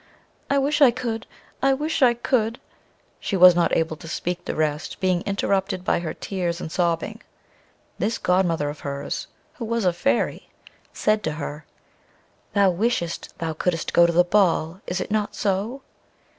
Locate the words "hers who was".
8.79-9.85